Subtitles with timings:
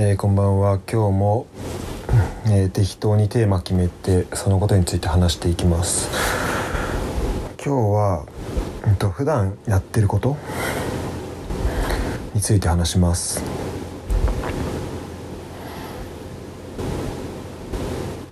[0.00, 0.78] えー、こんばんは。
[0.88, 1.48] 今日も、
[2.46, 6.08] えー、適当にテーマ決めてそのことについて話していきます。
[7.56, 8.24] 今日は、
[8.86, 10.36] うんと、普段やってること
[12.32, 13.42] について話します。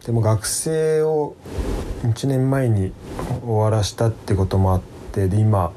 [0.06, 1.34] でも学生を
[2.04, 2.92] 1年前に
[3.44, 5.72] 終わらしたってこともあってで今、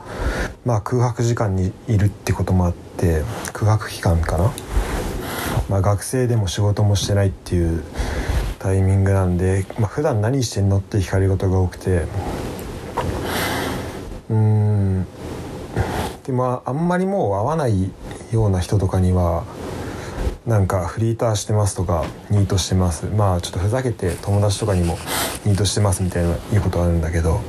[0.66, 4.52] まあ、空白時間にいるってこともあって空白期間かな
[5.70, 7.84] まあ、学生でも仕事もしてないっていう
[8.57, 12.06] タイミングなんで、まあ、普段何してんのって聞かれることが多くて。
[14.29, 15.06] うん。
[16.24, 17.92] でもあんまりもう会わない
[18.32, 19.43] ような人とかには
[20.46, 23.06] なんかフリーターしてますとかニートしてます。
[23.06, 24.98] まあちょっとふざけて友達とかにも
[25.46, 27.40] ニートしてますみたいな言うことあるんだけど。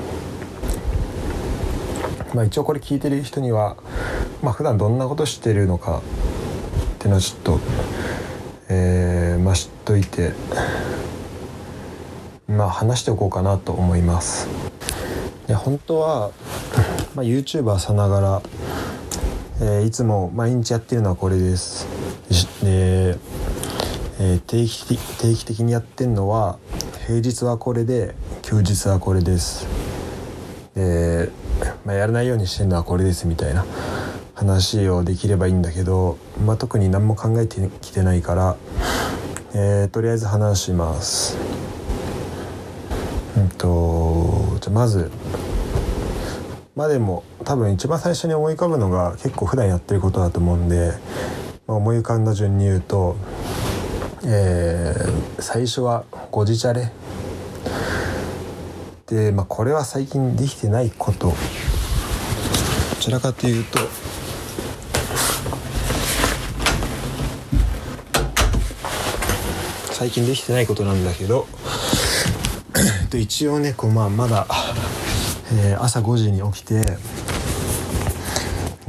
[2.34, 3.76] まあ一応これ聞いてる人には
[4.42, 6.02] まあ普段どんなことしてるのかっ
[6.98, 7.60] ていうのはちょっと
[8.70, 10.32] えー、まあ知っといて
[12.48, 14.48] まあ話しておこうかなと思います。
[15.48, 16.30] いや本当は、
[17.16, 18.42] まあ、YouTuber さながら、
[19.60, 21.88] えー、いつも毎日やってるのはこれです。
[22.62, 23.16] で、
[24.20, 26.58] えー、定期定期的にやってんのは
[27.06, 29.66] 平日はこれで休日はこれです。
[30.76, 31.30] で、
[31.84, 33.64] まあ、やらないようにしてるのはこれですみたいな。
[34.40, 38.56] 話をできればいいんだけど、まあ、特に何も考えてきてないから、
[39.52, 41.36] えー、とりあえず話します。
[43.36, 45.10] うんとじゃまず
[46.74, 50.92] まあでも多分一番最初に思い浮かぶのが結構普段やってることだと思うんで、
[51.66, 53.16] まあ、思い浮かんだ順に言うと、
[54.24, 56.90] えー、最初はご自チャレ
[59.06, 61.34] で、まあ、これは最近できてないことど
[62.98, 63.78] ちらかというと
[70.00, 71.46] 最近できてないことなんだけど。
[73.12, 74.46] で一応ねこう、まあ、まだ、
[75.52, 76.96] えー、朝5時に起きて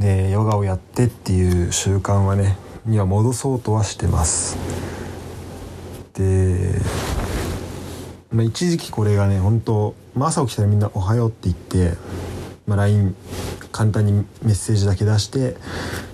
[0.00, 2.56] でヨガをやってっていう習慣はね
[2.86, 4.56] には戻そうとはしてます。
[6.14, 6.80] で、
[8.32, 11.98] まあ、一時期これがね本当、まあ、朝起きたらみんな「おはよう」って言って、
[12.66, 13.14] まあ、LINE
[13.70, 15.56] 簡単にメッセージだけ出して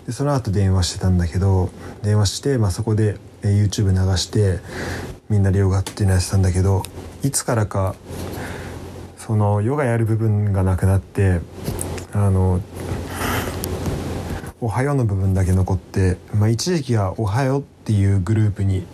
[0.07, 1.71] でその後電話してたんだけど
[2.03, 4.61] 電話して、まあ、そこでえ YouTube 流して
[5.29, 6.83] みんなでヨガっていうのやってたんだけど
[7.23, 7.95] いつからか
[9.17, 11.41] そのヨガやる部分がなくなって
[12.13, 12.61] あの
[14.61, 18.87] 「おはよう」の部分だけ残って、まあ、一時期は「おはよう」っていうグループに、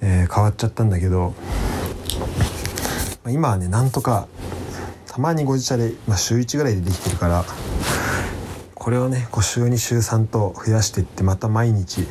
[0.00, 1.34] えー、変わっちゃったんだけど、
[3.24, 4.28] まあ、今はねなんとか
[5.06, 7.44] たまにご自社で、まあ、週1ぐらいでできてるから
[8.74, 12.06] これをねこう週2週3と増やしていってまた毎日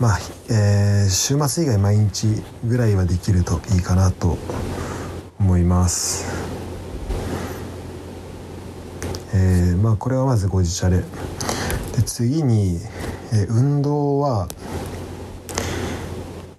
[0.00, 2.28] まあ、えー、週末以外毎日
[2.64, 4.38] ぐらいはできるといいかなと
[5.40, 6.24] 思います。
[9.34, 10.98] えー、まあこれはまずご自社で。
[11.96, 12.78] で次に、
[13.32, 14.46] えー、運動は、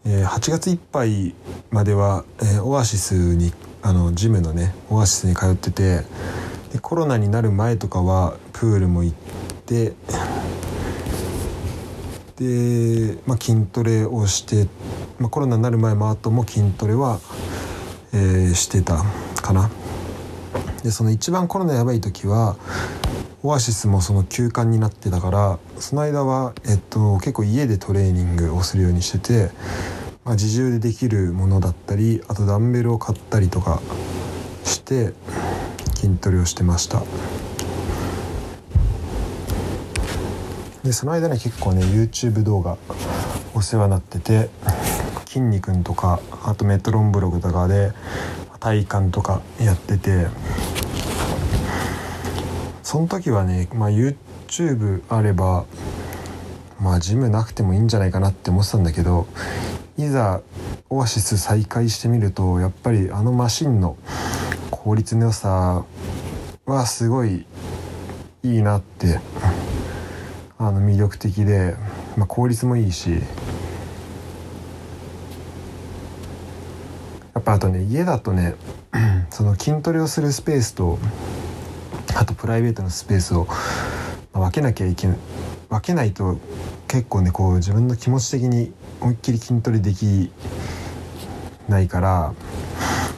[0.05, 1.33] えー、8月いっぱい
[1.72, 6.01] までは、えー、オアシスにあのジムのねオアシスに通ってて
[6.73, 9.29] でコロナになる前とかはプールも行って
[9.69, 9.94] て
[12.39, 14.67] で、まあ、筋トレをして、
[15.19, 17.19] まあ、コロナになる前も後も筋トレは、
[18.13, 19.03] えー、してた
[19.41, 19.69] かな。
[20.83, 22.55] でその一番コロナやばい時は
[23.44, 29.51] オアシスもその休館になってたからその間は、えっと、結構家でトレーニングをするようにしてて、
[30.23, 33.81] まあ、自重でできるものだったりあとダンベルを買ったりとか
[34.63, 35.13] して
[35.95, 37.03] 筋トレをしてました。
[40.84, 42.78] でその間ね結構ね YouTube 動画
[43.53, 44.50] お世話になってて
[45.25, 47.91] きんに君とかあとメトロンブログとかで
[48.59, 50.28] 体感とかやってて
[52.84, 55.66] その時はね、まあ、YouTube あれば
[56.81, 59.28] まあジムなくてもいいんじゃないかなって思ってたんだけど
[59.97, 60.41] いざ
[60.90, 63.97] オアシス再開してみるとやっぱりあのマシンの
[64.72, 65.84] 効率の良さ
[66.66, 67.46] はすごい
[68.43, 69.20] いいなって
[70.61, 71.76] あの魅力的で、
[72.17, 73.11] まあ、効率もいいし
[77.34, 78.56] やっぱあとね家だとね
[79.32, 81.00] その筋トレをするスペースと
[82.14, 83.47] あとプライベートのスペースを
[84.34, 85.17] 分けなきゃいけない
[85.70, 86.38] 分けないと
[86.90, 90.29] 結構ねこう自分の気持ち的に思いっきり筋トレでき
[91.70, 92.34] ないから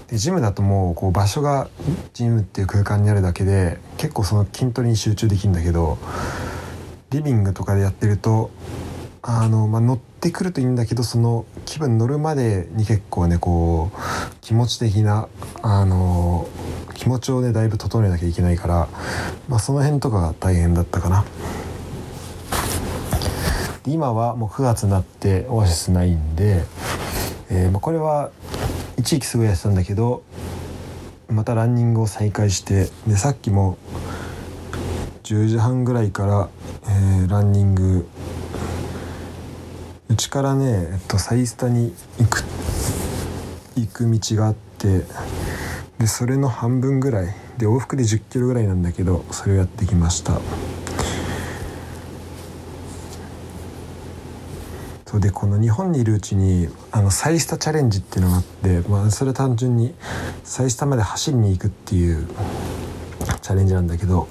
[0.10, 1.70] でジムだともうこう場所が
[2.14, 5.98] ジムっていう空間にあるだけで結構その筋トレに集中できるんだけど
[7.12, 8.52] リビングとかでやってると
[9.22, 15.28] あの、まあ、乗ってくるといいんだけどその気分乗るまでに結構ねこう気持ち的な
[15.62, 16.48] あの
[16.96, 18.88] 気持ちをねだいぶ整えなきゃいけないから、
[19.50, 21.25] まあ、その辺とかが大変だったかな。
[23.88, 26.63] 今はもう9月になってオアシスないんで、
[27.50, 28.30] えーまあ、これは
[28.98, 30.24] 一時期すごいやってたんだけど
[31.28, 33.80] またランニングを再開してでさっきも
[35.24, 36.50] 10時半ぐらいから、
[36.88, 38.07] えー、ランニング。
[40.10, 42.44] うちからね、えっと、サイスタに行く
[43.75, 45.06] 行く道があって
[46.00, 50.42] でそれの半分ぐらいで往復で1 0キロぐらいなんだけどそれをやってきました。
[55.06, 59.94] そうでこの日本にいるうちにあのサイスタチャレンジっていうのがあって、まあ、それは単純に
[60.45, 62.27] サイスタまで走りに行くっていう
[63.42, 64.30] チャレンジなんだけど、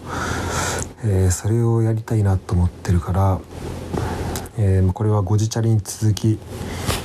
[1.04, 3.40] えー、それをやりたいなと思ってるから
[4.62, 6.38] えー、これは5次チャレに続き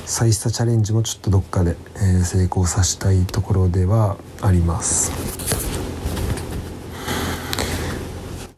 [0.04, 5.10] 再スタチャレンジもちょっとどっかで、えー、成功させたいところではあります。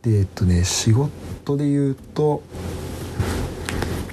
[0.02, 2.42] でえっとね仕事で言うと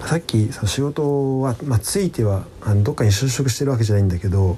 [0.05, 4.57] さっきその仕事は、まあ、ついてはあのどっかに就職してるわけじゃないんだけど、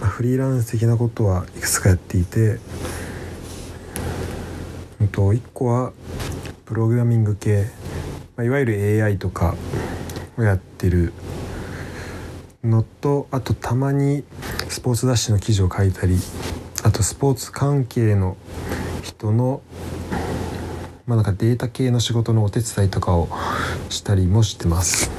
[0.00, 2.58] まあ、フリーランス的なことはいくつかやっていて、
[5.18, 5.92] と、1個は
[6.64, 7.66] プログラミング系。
[8.36, 9.56] まあ、いわゆる AI とか
[10.36, 11.12] をやってる。
[12.62, 14.24] のとあとたまに
[14.68, 16.16] スポーツ雑誌の記事を書いたり。
[16.84, 18.36] あとスポーツ関係の
[19.02, 19.60] 人の
[21.06, 23.28] まあなんかデータ系の仕事のお手伝いとかを
[23.88, 25.10] したりもしてます。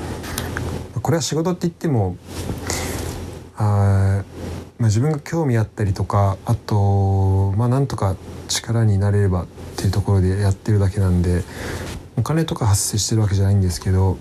[1.01, 2.15] これは仕事って言っても
[3.57, 4.23] あ、
[4.77, 8.15] まあ、自分が興味あったりとかあとまあなんとか
[8.47, 9.47] 力になれればっ
[9.79, 11.41] っていうところでやってるだけなんで
[12.17, 14.17] お金とか発生してるわけじゃないんですけど、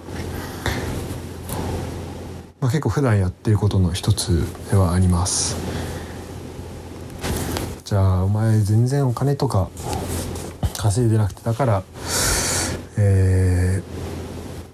[2.61, 5.57] まあ、結構普段やってることの一つではあります。
[7.85, 9.69] じゃあお前全然お金とか
[10.77, 11.83] 稼いでなくてだから
[12.97, 13.83] え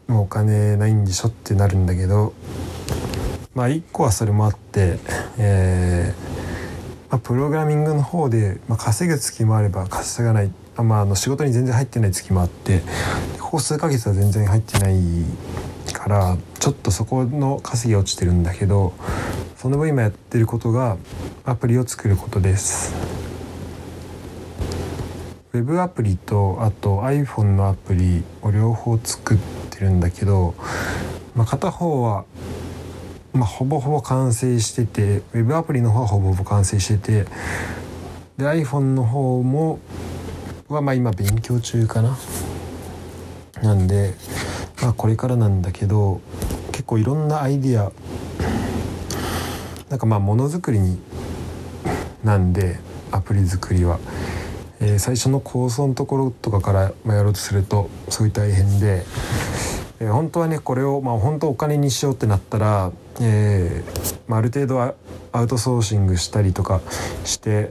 [0.09, 2.35] ー、もうお金ないんでしょってなるんだけど
[3.55, 4.99] まあ一個はそれもあって
[5.39, 6.34] えー、
[7.15, 12.83] まあ、プログラミングの方で、まあ、稼ぐ月もあれば稼がないまあ、あの仕事に全然入ってない月もあって
[13.39, 14.97] ここ数ヶ月は全然入ってない
[15.93, 18.95] からちょっとそこの稼ぎ落ちてるんだけど
[19.57, 20.97] その分今やってることが
[21.45, 22.93] アプリを作ることです。
[25.53, 29.39] ウェブアプリとあと iPhone のアプリを両方作っ
[29.71, 30.57] てるんだけど、
[31.37, 32.25] まあ、片方は、
[33.35, 37.25] まあ、ほぼほぼ完成しててウェブアプリの方はほぼほぼ完成してて
[38.39, 39.81] で iPhone の方も
[40.69, 42.17] はまあ今勉強中かな。
[43.63, 44.15] なんで、
[44.83, 46.21] まあ、これからなんだけど
[46.73, 47.93] 結構いろんなアイディア
[49.89, 50.99] なんかまあものづくりに
[52.23, 52.79] なんで
[53.11, 54.01] アプリ作りは、
[54.81, 56.81] えー、最初の構想のところとかから
[57.15, 59.05] やろうとするとすごい大変で、
[60.01, 64.95] えー、本当はねこれをまあ本当お金にしようってなったら、えーまあ、ある程度は
[65.33, 66.81] アウトソーシングしたりとか
[67.25, 67.71] して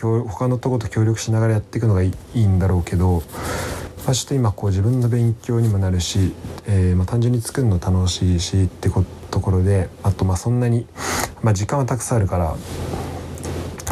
[0.00, 3.22] 他のとこと協力しながらやっていくのがいいんだろうけど、
[4.04, 6.32] まあ、ちょっと今こう自分の勉強にもなるし、
[6.66, 10.86] えー、まあ単純に作るの楽しいしってところであとまあそんなに、
[11.42, 12.56] まあ、時間はたくさんあるから、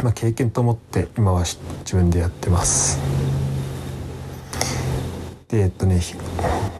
[0.03, 2.99] まあ、経験と思って今は自分でやってます。
[5.47, 6.01] でえっとね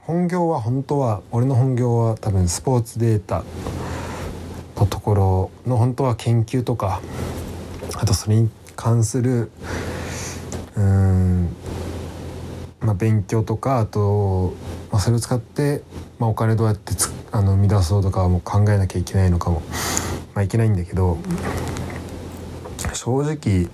[0.03, 3.43] 本業は本当は俺の本業は多分スポーツデータ
[4.81, 7.01] のところの本当は研究とか
[7.95, 9.51] あとそれに関する
[10.75, 11.49] うん、
[12.79, 14.53] まあ、勉強とかあと、
[14.91, 15.83] まあ、それを使って、
[16.17, 19.61] まあ、お金どうやってつあの生み出そうとかも考えなきゃいけないのかも、
[20.33, 21.17] まあ、いけないんだけど
[22.93, 23.69] 正直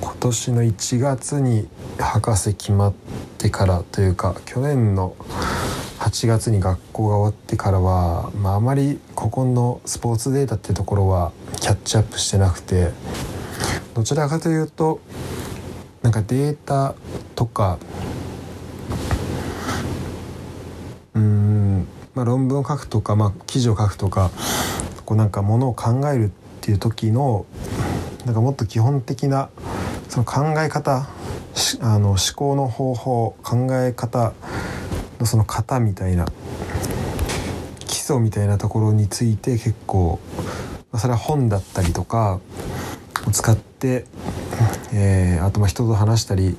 [0.00, 1.68] 今年の1月に
[1.98, 2.94] 博士決まっ
[3.36, 5.14] てからというか去年の
[6.10, 12.90] 8月に学校が終わってからは、まあ、あまりここのスポーツデータっていうところはキャッチアップしてなくて
[13.94, 15.00] どちらかというと
[16.02, 16.96] なんかデータ
[17.36, 17.78] とか
[21.14, 21.86] うん、
[22.16, 24.32] まあ、論文を書くとか、まあ、記事を書くとか
[25.06, 27.46] こうなんかものを考えるっていう時の
[28.26, 29.48] なんかもっと基本的な
[30.08, 31.08] その考え方
[31.80, 34.32] あの思考の方法考え方
[35.20, 36.26] のその型みたいな
[37.86, 40.18] 基礎みたいなところについて結構
[40.96, 42.40] それは本だったりとか
[43.26, 44.06] を使って、
[44.92, 46.56] えー、あとまあ人と話したり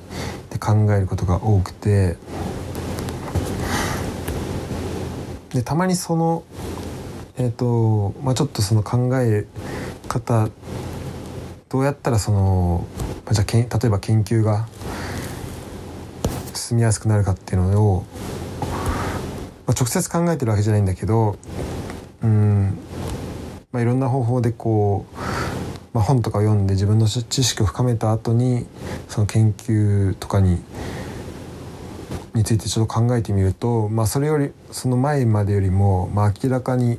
[0.50, 2.16] で考えることが多くて
[5.52, 6.44] でたまにその
[7.36, 9.46] えっ、ー、とまあちょっとその考え
[10.08, 10.48] 方
[11.68, 12.86] どうやったらその
[13.30, 14.66] じゃあけん例えば研究が
[16.54, 18.04] 進みやすくなるかっていうのを、
[19.72, 21.38] まあ、直接考えてるわけじゃないんだけど
[22.22, 22.78] うん、
[23.72, 25.16] まあ、いろんな方法でこう、
[25.94, 28.66] まあ、本とか読んで自分の知識を深めた後に
[29.08, 30.62] その研究とかに
[32.34, 36.98] についてちょっと考えてみると、まあ、それよりその前までよりも、まあ、明らかに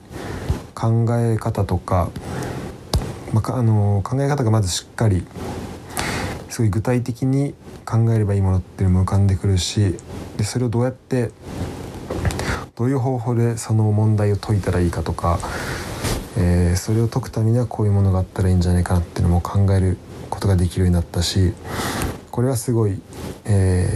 [0.75, 2.10] 考え方とか、
[3.34, 5.25] まあ、あの考え方がまずしっかり
[6.50, 9.96] すごい具体的に考えればいいものっていうのも浮かんでくるし
[10.38, 11.32] でそれをどうやって
[12.75, 15.38] どういう方法でその問題を解いたらいいかとか、
[16.38, 19.98] えー、それを解くためにはこういうものがあったらいいんじゃないかなっていうのも考える
[20.32, 21.53] ことができるようになったし
[22.32, 23.00] これはすごい、
[23.46, 23.88] え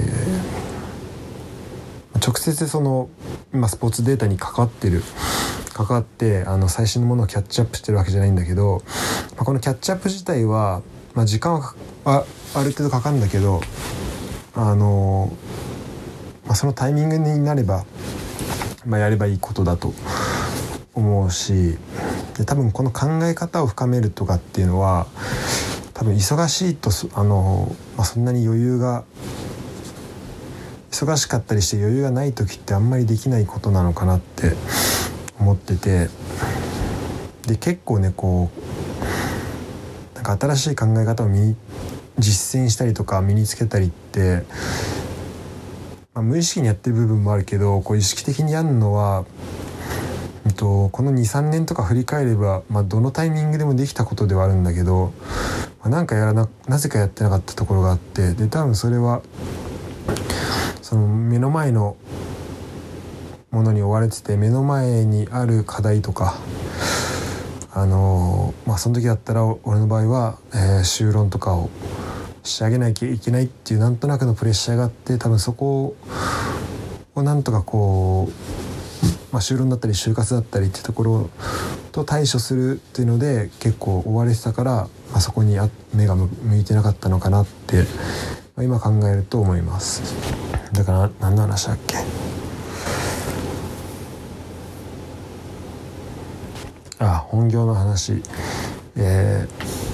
[2.13, 3.09] ー、直接その
[3.51, 5.01] 今スポーツデータに関わってる
[5.73, 8.83] 関わってあの最新のものをキャッチアップしてるわけじゃないんだけど、
[9.37, 10.83] まあ、このキャッチアップ自体は、
[11.15, 13.61] まあ、時間はある程度かかるんだけど
[14.53, 15.31] あの、
[16.45, 17.85] まあ、そのタイミングになれば、
[18.87, 19.93] まあ、やればいいことだと
[20.95, 21.77] 思うし
[22.37, 25.07] で多分この考え方を深めるとかっていうのは
[25.93, 29.03] 多分忙しいとあの、まあ、そんなに余裕が
[30.91, 34.53] 忙しかったりして余裕がない時ってあんまりできないことなのかなって
[35.39, 36.09] 思ってて
[37.45, 38.49] で結構ねこ
[40.13, 41.55] うなんか新しい考え方を身
[42.19, 44.43] 実践したりとか身につけたりって、
[46.17, 49.23] まあ、無意識にやってる部分もあるけどこう意識的にやるのは、
[50.47, 55.13] えっと、この23年とか振り返れば、まあ、どのタイミングでもできたことではあるんだけど、
[55.79, 59.21] まあ、なんかやらななぜかやってなかったところがあってで多分それは
[60.81, 61.97] その目の前の
[63.51, 66.39] ものに追われてて目の前にある課題とか
[67.75, 71.69] あのまあその時だったら俺の場合は、えー、修論とかを
[72.47, 75.95] 仕上げなきゃいけないっていうなんとなくのプレッシャーがあって多分そこ
[77.13, 78.33] をなんとかこう、
[79.33, 81.29] まあ、修論だったり就活だったりっていうところ
[81.91, 84.71] と対処するっていうので結構追われてたから、
[85.11, 85.57] まあ、そこに
[85.93, 87.83] 目が向いてなかったのかなって、
[88.55, 90.15] まあ、今考えると思います。
[90.73, 91.97] だから何の話だっけ？
[96.99, 98.23] あ本業の話
[98.95, 99.86] えー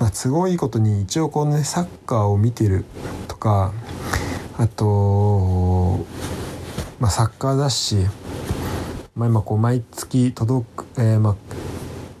[0.00, 2.86] まあ、都合いいことに一応こうねサッカーを見てる
[3.28, 3.72] とか
[4.56, 6.06] あと、
[6.98, 7.96] まあ、サッカー雑誌、
[9.14, 11.36] まあ、今こう毎月届く、えー、まあ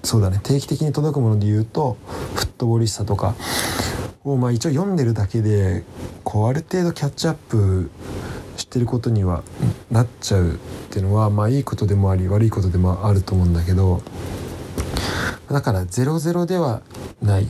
[0.02, 1.96] そうだね定期的に届くもので言うと
[2.34, 3.34] フットボリスタとか
[4.24, 5.82] をまあ一応読んでるだけで
[6.22, 7.90] こうある程度キャッチアップ
[8.58, 9.42] してることには
[9.90, 10.56] なっちゃうっ
[10.90, 14.02] ていうのはまあいいことでもあり悪いことでもあると思うんだけど
[15.50, 16.82] だから00では
[17.22, 17.46] ない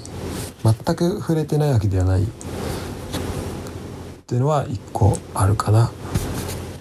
[0.65, 2.27] 全く触れてないわけではないっ
[4.27, 5.91] ていうのは一個あるかな。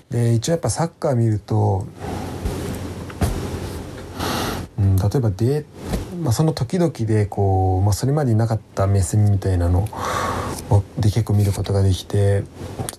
[0.09, 1.85] で一応やっぱサッカー見ると、
[4.79, 5.65] うん、例えばで、
[6.21, 9.87] まあ、その時々でこう、まあ、それまでになかった目線みたいなの
[10.97, 12.43] で結構見ることができて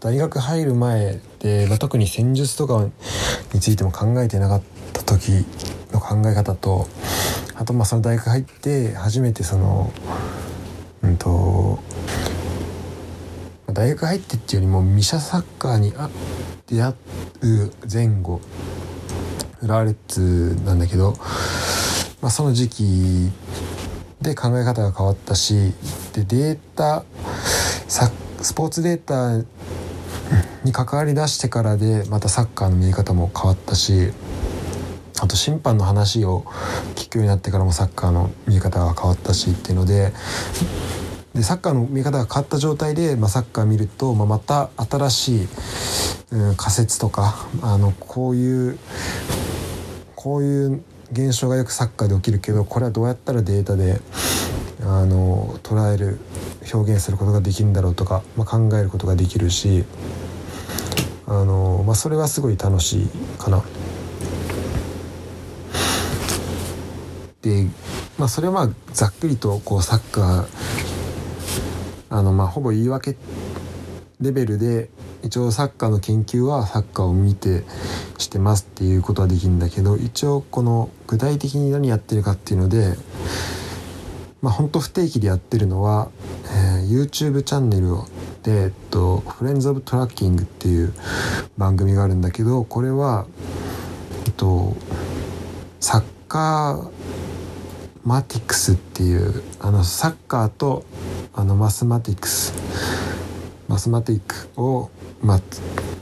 [0.00, 2.88] 大学入る前で、まあ、特に戦術とか
[3.52, 5.44] についても考えてなかった時
[5.92, 6.88] の考え方と
[7.60, 9.92] あとまあその大学入って初めてその
[11.02, 11.78] うんと
[13.66, 15.92] 大学入ってっていうよりもミシャサッカーに
[16.66, 16.92] 出会
[17.42, 18.40] う前後
[19.62, 21.12] 浦和レッズなんだけど、
[22.22, 23.30] まあ、その時期
[24.22, 25.74] で考え方が変わったし
[26.14, 27.04] でデータ
[27.88, 29.36] スポーツデータ
[30.64, 34.14] に関わりだしてからでまたサッカーの見え方も変わったし
[35.20, 36.42] あと審判の話を
[36.94, 40.12] 聞くようになってからもサッカーの見え方が変わったしっていうので
[41.34, 45.48] でサッカーの見方が変わった状態で、まあ、サッカー見ると、まあ、また新しい、
[46.32, 48.78] うん、仮説とかあのこういう
[50.16, 54.00] こういう現象がよくサッカーで起きるけどこれはどうやったらデータで
[54.82, 56.18] あの捉える
[56.72, 59.84] 表現することができるんだろうとか、まあ、考えることができるし
[61.26, 63.08] あの、まあ、それはすごい楽しい
[63.38, 63.62] かな。
[67.42, 67.66] で、
[68.18, 70.46] まあ、それはまあざっくりとこうサッカー
[72.10, 73.16] あのまあほぼ言い訳
[74.20, 74.90] レベルで
[75.22, 77.64] 一応サッカーの研究はサッカーを見て
[78.18, 82.94] してますっていうことはできるんだけど一応この具体的に何やってるかっていうので
[84.42, 86.10] まあ本当不定期でやってるのは、
[86.46, 88.06] えー、YouTube チャンネルを
[88.40, 90.92] て、えっと、フレンズ・オブ・トラッキングっていう
[91.56, 93.26] 番組があるんだけどこれは、
[94.26, 94.74] えっと、
[95.78, 96.99] サッカー
[98.04, 100.84] マティクスっていうあのサッカーと
[101.34, 102.54] あのマスマティクス。
[103.68, 104.90] マスマティックを、
[105.22, 105.40] まあ、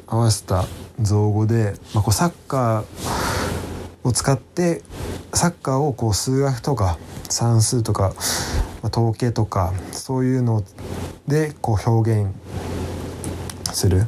[0.07, 0.65] 合わせた
[1.03, 4.83] 造語で、まあ、こうサッカーを使って
[5.35, 8.15] サッカーをこう数学とか算数とか、
[8.83, 10.65] まあ、統計とかそういうの
[11.27, 12.35] でこう表現
[13.73, 14.07] する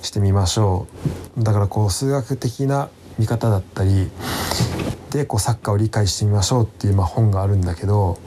[0.00, 0.86] してみましょ
[1.36, 1.42] う。
[1.42, 4.10] だからこう数学的な見方だったり
[5.16, 8.18] でこうサッカーを理解してみましょうっていうまあ本があるんだけど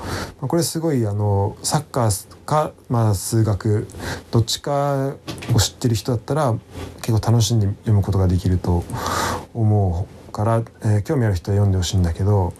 [0.41, 3.88] これすごいあのサッカーか、まあ、数学
[4.31, 5.15] どっちか
[5.53, 6.55] を知ってる人だったら
[7.03, 8.84] 結構楽しんで読むことができると
[9.53, 12.53] 思うから、え、興味ある人は読んでほしいんだけど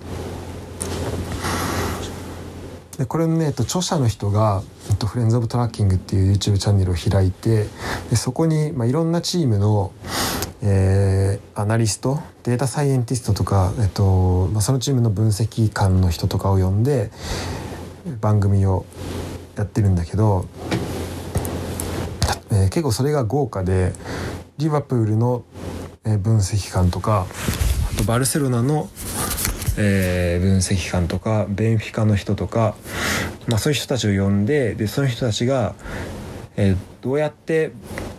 [3.00, 7.68] でこれのね、えっと、著者の人が「えっと、フレンズ・オブ・トラッキング」っていう YouTube チャンネルを開いて
[8.12, 9.92] でそこに、まあ、いろんなチームの
[10.62, 17.12] えー、アナリストデータサイエンティストとか、えっとまあ、そのチームの分析官の人とかを呼んで
[18.20, 18.86] 番組を
[19.56, 20.48] やってるんだけど、
[22.52, 23.94] えー、結構それが豪華で
[24.58, 25.46] リバプールの
[26.04, 27.26] 分析官とか
[27.94, 28.90] あとバルセロナの、
[29.78, 32.76] えー、分析官とかベンフィカの人とか、
[33.48, 35.76] まあ、そういう人たちを呼んででその人たちが、
[36.58, 37.72] えー、どうやって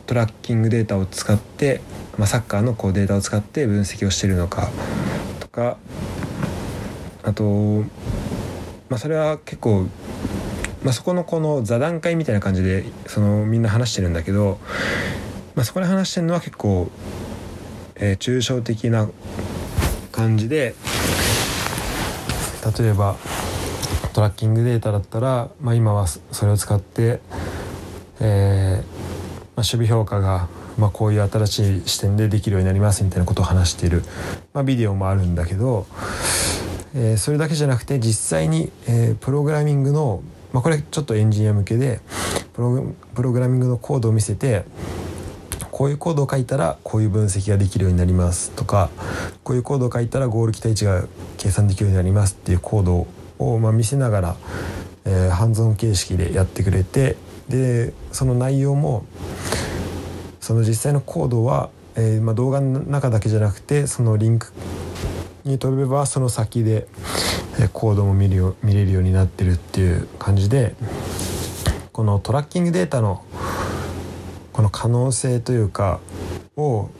[0.07, 1.81] トラッキングデータを使って
[2.21, 4.69] まあ、サッカーのこうデータを使って分析をしているのか
[5.41, 5.79] とか
[7.23, 7.83] あと、
[8.91, 9.87] まあ、それは結構、
[10.83, 14.59] まあ、そこのこの座談会みたいな感じでそのみんな話してるんだけど、
[15.55, 16.91] まあ、そこで話してるのは結構、
[17.95, 19.09] えー、抽象的な
[20.13, 20.75] 感じで
[22.79, 23.17] 例えば
[24.13, 27.21] トラッキングデータだったら、まあ、今はそれを使って、
[28.21, 30.49] えーまあ、守備評価が
[30.81, 34.03] まあ、こういう新しい視点でできるようになりますみたいなことを話している、
[34.55, 35.87] まあ、ビデオもあるんだけど、
[36.95, 42.01] えー、それだけじゃなくて実際に、えー、プログラミングの、まあ、これちょっとエンジニア向けで
[42.55, 44.65] プログラミングのコードを見せて
[45.71, 48.91] こういうコードを書いたらこういう分析ができるようになりますとか
[49.45, 51.05] こういうコードを書いたらゴール期待値が
[51.39, 53.07] 計算できるようになりますっていうコード
[53.39, 54.37] を、まあ、見せながら、
[55.05, 57.17] えー、ハンズオン形式でやってくれて
[57.49, 59.05] でその内容も
[60.51, 64.53] その実際のコードは、えーまあ、動画の中だけじゃなくてそのリンク
[65.45, 66.89] に飛べばその先で、
[67.61, 70.75] えー、コードも見るよ見れるようになってるっていう感じで
[71.93, 73.25] このトラッキングデータの
[74.53, 76.01] この可能性というか
[76.57, 76.91] を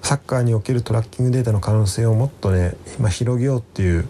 [0.00, 4.08] サッカーにおけるトラッキングデータの可能性をもっとね今広げようっていう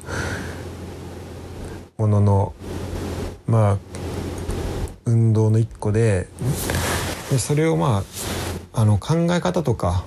[1.97, 2.55] ものの
[3.49, 3.79] まあ
[5.05, 6.29] 運動の一個で
[7.31, 8.05] でそれをま
[8.75, 10.05] ああの考え方とか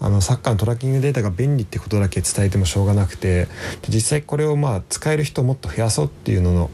[0.00, 3.48] あのサッカーのトラッキングデータが便利ってことだけ伝えてもしょうがなくて
[3.88, 6.70] 実際これをまあ使える人をもっと増やそうっていうのの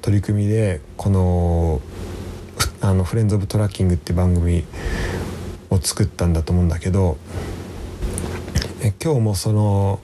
[0.00, 1.80] 取り組みでこの
[2.80, 4.64] 「あのフレンズ・オブ・トラッキング」って番組
[5.68, 7.18] を作ったんだと思うんだけど
[8.82, 10.00] え今日もその、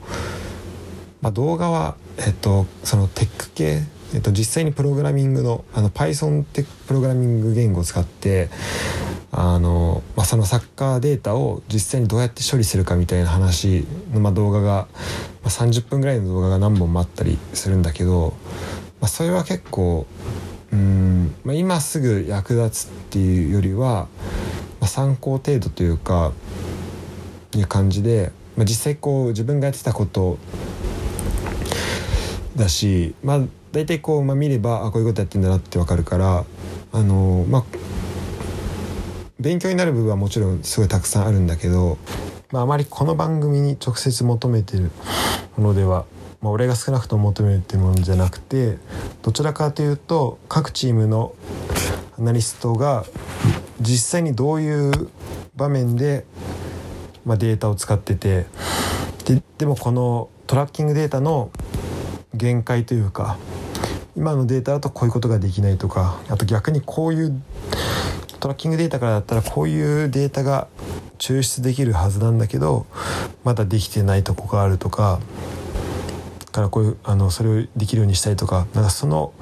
[1.21, 3.81] まあ、動画は、えっと、そのテック系
[4.13, 8.49] えっと、実際にプログラミングのあの Python ってプログラミング言語を使って
[9.39, 14.87] あの、まあ、そのサッカーデータを実際にどうやって処理するかみたいな話の、まあ、動画が、
[15.43, 18.33] まあ、30分ぐらいの動画が何本もあったりするんだけど、
[18.99, 20.07] まあ、それは結構
[20.73, 24.07] うん、まあ、今すぐ役立つっていうよりは、
[24.79, 26.31] まあ、参考程度というか
[27.55, 30.39] いう感じで、まあ、実際こう自分がやってたこと
[32.55, 36.43] だし、まあ、大体こう、まあ、見ればあこういうことやってんだなって分かるから
[36.91, 37.63] あのまあ
[39.39, 41.97] 勉強になる部分はもちろんすごいたくさんあるんだけど、
[42.51, 44.89] まあ、あまりこの番組に直接求めてる
[45.57, 46.05] ものでは、
[46.41, 48.77] まあ、俺が少なくとも求めてるものじゃなくて
[49.21, 51.35] どちらかというと各チームの
[52.17, 53.05] アナリストが
[53.79, 54.91] 実際にどういう
[55.55, 56.25] 場面で、
[57.23, 58.47] まあ、データを使ってて
[59.25, 61.51] ででもこのトラッキングデータの
[62.33, 63.37] 限界というか
[64.15, 67.41] 今のデータだとこういうことができないとかあと逆にこういう
[68.47, 70.69] トラッキングデータからだったらこういうデータが
[71.17, 72.85] 抽出できるはずなんだけど
[73.43, 75.19] まだできてないとこがあるとか
[76.53, 79.33] からこういうあのそれをできるようにしたいとかなんかその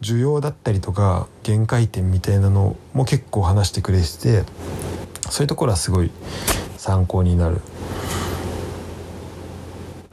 [0.00, 4.42] 需要だったりとか限界点みたいなのも結構話してくれてて
[5.30, 6.10] そういうところはすごい
[6.76, 7.60] 参考になる。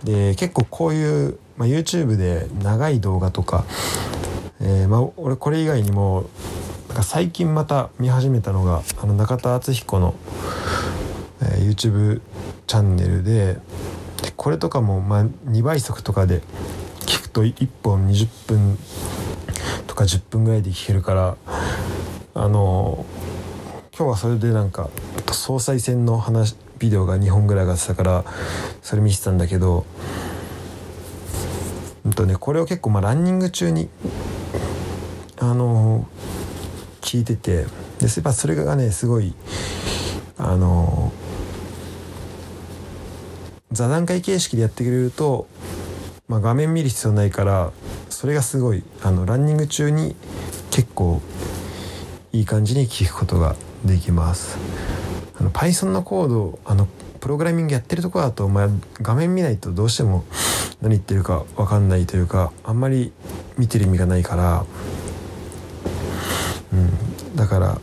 [0.03, 3.65] で結構こういう、まあ、YouTube で長い動画とか、
[4.61, 6.29] えーまあ、俺これ以外にも
[6.87, 10.15] なんか最近また見始めたのがあの中田敦彦の、
[11.41, 12.21] えー、YouTube
[12.65, 13.57] チャンネルで
[14.21, 16.41] でこれとかも、まあ、2倍速とかで
[17.01, 18.77] 聞くと1本20分
[19.85, 21.37] とか10分ぐらいで聞けるから
[22.33, 23.05] あの
[23.95, 24.89] 今日はそれでなんか
[25.31, 28.25] 総裁選の話ビデオが2本ぐらい上がってたから
[28.81, 29.85] それ見てたんだけど、
[32.05, 33.89] うんとね、これを結構まあランニング中に
[35.39, 36.07] あの
[37.07, 37.67] 聞いててでや
[38.19, 39.33] っぱそれがねすごい
[40.37, 41.13] あの
[43.71, 45.47] 座談会形式でやってくれると、
[46.27, 47.71] まあ、画面見る必要ないから
[48.09, 50.17] それがすごいあのランニング中に
[50.69, 51.21] 結構
[52.33, 54.57] いい感じに聞くことができます。
[55.39, 56.87] あの Python のコードあの
[57.21, 58.69] プログラミングやってるとこだと、まあ、
[59.01, 60.25] 画面見ないとどうしても
[60.81, 63.13] 何言ってるか分かんないというかあんまり
[63.57, 64.65] 見てる意味がないから、
[67.37, 67.79] だから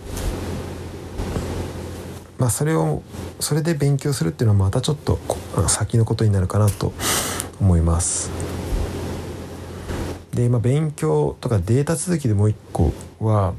[2.38, 3.02] まあそれを
[3.40, 5.18] それで勉強するっていうのはまたちょっと
[5.68, 6.92] 先のことになるかなと
[7.60, 8.30] 思います。
[10.34, 13.54] で、まあ、勉強とかデータ続きでもう一個は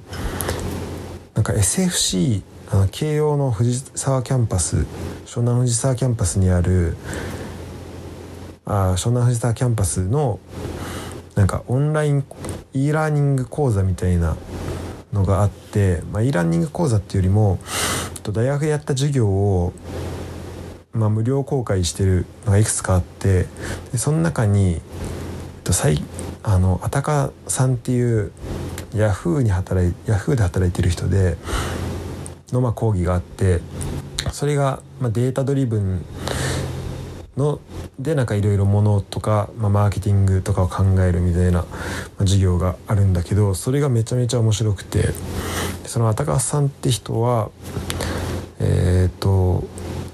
[1.33, 4.85] なんか SFC あの慶応の藤沢キャンパス
[5.25, 6.97] 湘南藤沢キャンパスにある
[8.65, 10.39] あ湘南藤沢キャンパスの
[11.35, 12.25] なんかオンライン
[12.73, 14.35] e ラーニング講座みたいな
[15.15, 17.57] のがあって、まあ、e ラーニング講座っていうよりも
[18.31, 19.73] 大学でやった授業を、
[20.91, 23.45] まあ、無料公開してるのがいくつかあって
[23.91, 24.81] でその中に
[26.43, 28.31] あのあたかさんっていう
[28.93, 31.37] ヤフーに働いヤフーで働いてる人で
[32.51, 33.61] のまあ講義があって
[34.31, 36.05] それがまあデータドリブン
[37.37, 37.59] の
[37.99, 45.09] でなんかいろいろものとか、まあ、マーケティングとかを考えるみたいな、まあ、授業があるんだけどそれがめちゃめちゃ面白くて
[45.85, 47.49] その高橋さんって人は
[48.59, 49.65] えっ、と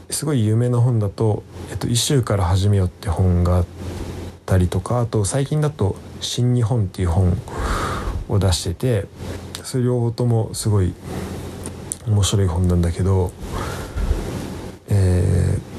[0.09, 3.65] すごい有名な本だと「えっと、一週から始めよ」って本があっ
[4.45, 7.37] たりとかあと最近だと「新日本」っていう本
[8.27, 9.05] を出してて
[9.63, 10.93] それ両方ともすごい
[12.07, 13.31] 面白い本なんだけど、
[14.89, 15.71] えー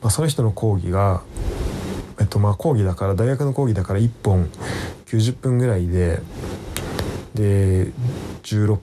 [0.11, 1.21] その人の講義が、
[2.19, 4.49] えっと、まあ講義だから大学の講義だから1本
[5.05, 6.19] 90分ぐらいで
[7.33, 7.91] で
[8.43, 8.79] 16、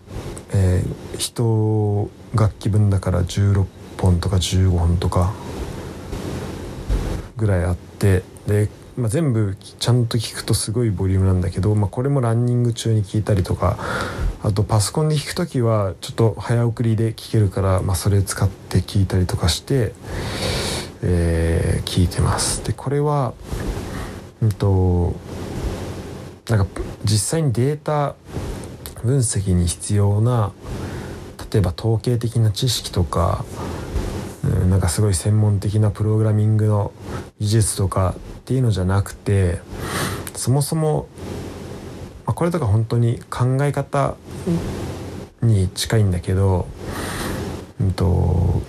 [0.55, 2.01] えー、一
[2.35, 3.67] 楽器分だから16
[4.01, 5.33] 本とか15本とか
[7.37, 13.79] ぐらいあってでまあ、全部ちゃんと聞くとすごいボリュームなんだけど、まあ、これもランニング中に聞いたりとか
[14.43, 19.93] あとパソコンで聞く時はちょっと早送りで聞けるから、まあ、それ使って聞いたりとかして、
[21.03, 22.65] えー、聞いてます。
[22.65, 23.35] でこれは
[24.43, 25.15] うんと
[26.49, 28.15] なんか実際にデータ
[29.03, 30.53] 分析に必要な
[31.53, 33.45] 例えば統計的な知識とか、
[34.45, 36.93] うん、なんかすごい専門的なプログラミングの
[37.39, 39.61] 技術とかっていうのじゃなくて
[40.35, 41.09] そもそも、
[42.27, 44.17] まあ、これとか本当に考え方
[45.43, 46.67] に近いんだけど、
[47.81, 48.63] うんと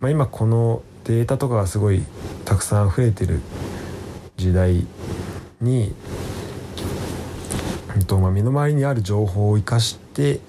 [0.00, 2.02] まあ、今このデータとかがすごい
[2.44, 3.40] たくさん増えてる
[4.36, 4.84] 時代
[5.60, 5.94] に、
[7.94, 10.40] うんとまあ、身の回りにある情報を生かして、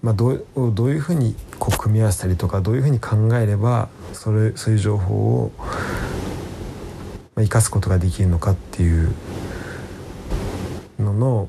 [0.00, 5.52] まあ、どうどういうふうにこう組み合わせたりとかどういうふうに考えればそれそういう情報を
[7.36, 9.12] 生かすことができるのかっていう
[11.00, 11.48] のの、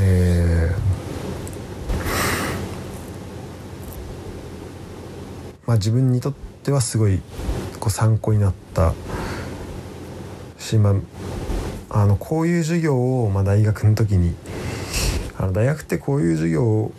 [0.00, 0.78] えー、
[5.66, 7.20] まあ、自分にとってはすごい
[7.78, 8.94] こう参考になった
[10.58, 10.94] し、ま
[11.90, 14.34] あ、あのこういう授業を、まあ、大学の時に
[15.38, 16.92] あの大学ってこういう授業を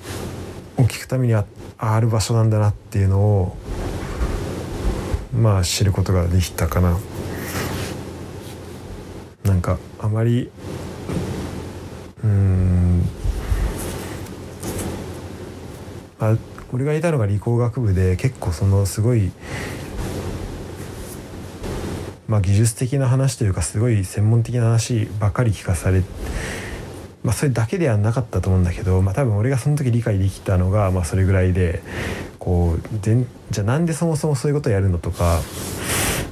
[0.78, 1.46] 聞くためにあ
[1.78, 3.58] ある場所なんだなっていうのを
[5.34, 6.98] まあ知ることができたかな。
[9.44, 10.52] なんかあまり
[12.24, 13.02] うん
[16.20, 16.36] あ
[16.74, 19.32] 俺がいたのが理工学部で結構そのすごい
[22.28, 26.04] まあ技術的な話というかすごい専門的な話ばかり聞かされ
[27.24, 31.82] まあそれだけではなかったと思うんだけどまあ多分俺がその時理解できたのがまあそれぐらいで
[32.40, 35.42] こうじゃあなんでそもそもそういうことやるのとか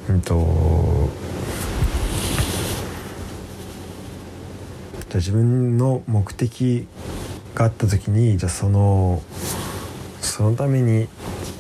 [0.10, 1.10] うんと
[5.10, 6.88] じゃ自分の目的
[7.56, 9.21] があった時にじゃあその
[10.39, 11.10] そのために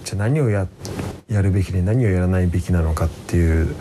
[0.05, 0.65] じゃ何をや
[1.27, 3.75] やるべきで何をやらないべきなのかっていう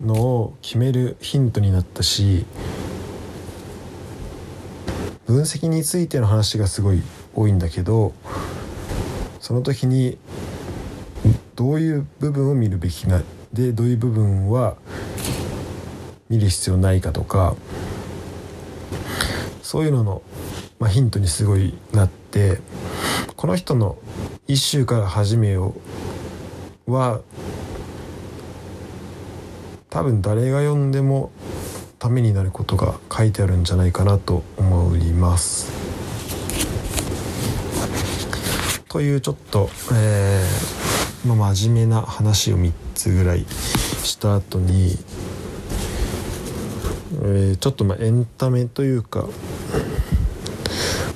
[0.00, 2.46] のを決めるヒントになったし
[5.26, 7.02] 分析についての話がすごい
[7.34, 8.12] 多いんだけど
[9.40, 10.18] その時に
[11.56, 13.20] どういう部分を見るべきな
[13.52, 14.76] でどういう部分は
[16.28, 17.56] 見る必要ないかとか
[19.62, 20.22] そういうのの、
[20.78, 22.60] まあ、ヒントにすごいなって
[23.40, 23.96] この人の
[24.48, 25.74] 「一週から始めよ
[26.86, 27.22] う」は
[29.88, 31.32] 多分誰が読んでも
[31.98, 35.72] ためになることが書いてあるんじゃないかなと思います。
[38.90, 43.46] というちょっと、えー、まあ、真面目な話を3つぐらい
[44.02, 44.98] した後に、
[47.22, 49.24] えー、ちょっとまあエンタメというか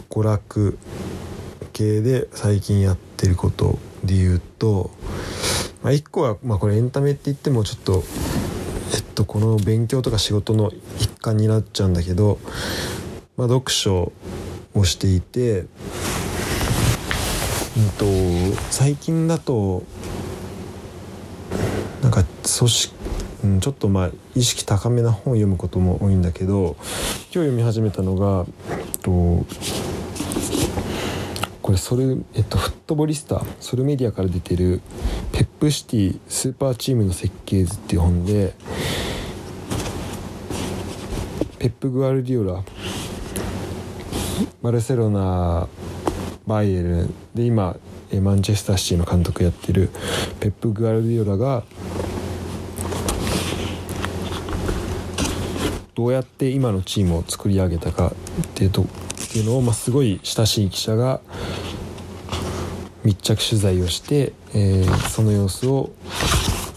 [0.08, 0.78] 娯楽
[1.74, 4.92] 系で最近やってることで言うと、
[5.82, 8.04] まあ、1個は、まあ、これエンタメって言ってもちょっと
[8.94, 12.38] えっとこの勉強とか仕事の一環になっちゃうんだけど、
[13.36, 14.12] まあ、読書
[14.74, 15.68] をしていて、うん
[17.98, 18.06] と、
[18.70, 19.82] 最近だと
[22.02, 22.94] なんか組織、
[23.60, 29.44] ちょっとまあ意識高めな本を読むことも多いんだけど今日読み始めたのが、えっと、
[31.64, 34.82] これソル、えっと、フットボリスタソルメディアから出てる
[35.32, 38.52] 「ペップシティスーパーチームの設計図」っていう本で
[41.58, 42.62] ペップ・グアルディオラ
[44.60, 45.66] バルセロナ
[46.46, 47.78] バイエルンで今
[48.20, 49.88] マンチェスターシティの監督やってる
[50.40, 51.64] ペップ・グアルディオラが
[55.94, 58.84] どうやって今のチームを作り上げたかっていうと
[59.34, 61.20] っていうのを、まあ、すごい親しい記者が
[63.02, 65.90] 密着取材をして、えー、その様子を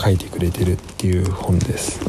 [0.04, 2.00] 書いてくれてるっていう本です。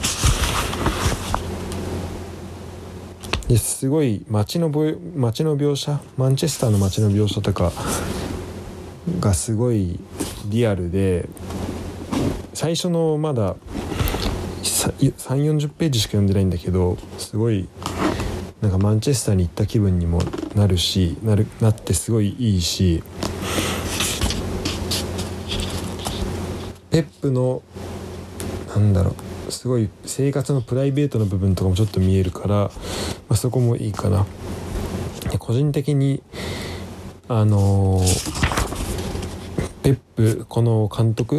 [3.46, 4.70] ですごい街の
[5.14, 7.70] 街の描写マンチェスターの街の描写とか
[9.20, 10.00] がすごい
[10.46, 11.28] リアルで
[12.54, 13.54] 最初のまだ
[14.62, 17.68] 3 4 0ページしか読んでないんだけどすごい
[18.60, 20.20] なんかマンチェスターに行った気分にも
[20.54, 23.02] なるしなるなってすごいいいし
[26.90, 27.62] ペップの
[28.68, 29.14] なんだろ
[29.48, 32.70] うすごい生活のプライベートの部分とかもちょっと見えるから、ま
[33.30, 34.26] あ、そこもいいかな。
[35.38, 36.22] 個人的に
[37.28, 38.62] あのー、
[39.82, 41.38] ペップこの監督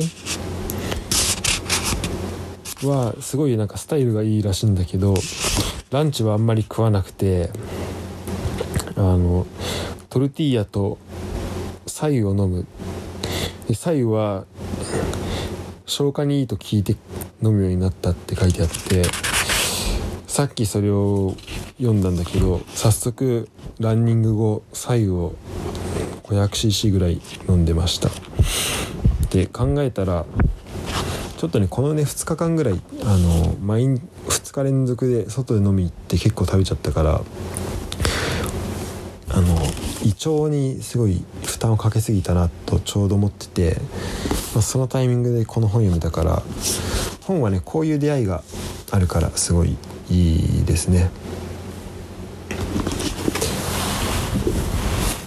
[2.88, 5.16] はすごいなんかスタイルがいいらしいんだけど
[5.92, 7.50] ランチはあんまり食わなくて
[8.96, 9.46] あの
[10.10, 10.98] トルティーヤと
[11.88, 12.66] 白湯を飲む。
[13.72, 14.46] 白湯は
[15.86, 16.96] 消化にいいと聞いて
[17.44, 19.04] 飲むようになったって書いてあって
[20.28, 21.36] さっきそれを
[21.78, 23.48] 読んだんだけど早速
[23.80, 25.36] ランニング後白湯を
[26.24, 28.10] 500cc ぐらい飲んでました。
[29.30, 30.26] で考えたら
[31.40, 37.22] ちょっとねこのね2日間ぐらいあの毎2日連続で外で飲み行って結構食べちゃったから
[39.30, 39.56] あの
[40.04, 43.78] 胃腸にすごい負担をかけすぎたなとちょうど思ってて、
[44.54, 46.44] まあ、そのタイミングでこの本読めたから
[47.22, 48.44] 本はねこういう出会いが
[48.92, 49.78] あるからすごい
[50.10, 51.10] いいですね。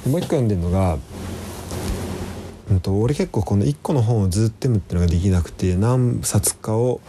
[0.06, 0.98] もう一個読んでるのが
[2.70, 7.00] うんと、俺結構この1個の本をずっと読むっていうのができなくて何冊かを